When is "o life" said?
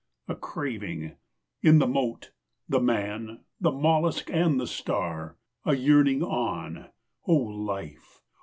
7.27-8.19